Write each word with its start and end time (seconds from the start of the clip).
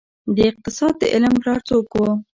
د 0.35 0.37
اقتصاد 0.49 0.93
د 1.01 1.03
علم 1.13 1.33
پلار 1.41 1.59
څوک 1.69 1.87
وه؟ 1.99 2.11